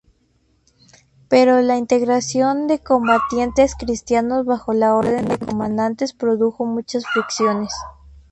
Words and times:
Pero 1.29 1.61
la 1.61 1.77
integración 1.77 2.65
de 2.65 2.79
combatientes 2.79 3.75
cristianos 3.75 4.45
bajo 4.47 4.73
las 4.73 4.93
órdenes 4.93 5.37
de 5.37 5.45
comandantes 5.45 6.13
produjo 6.13 6.65
muchas 6.65 7.05
fricciones. 7.05 7.71